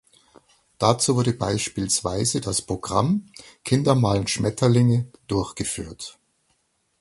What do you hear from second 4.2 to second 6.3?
Schmetterlinge“ durchgeführt.